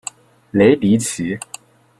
[0.49, 1.37] 雷迪奇。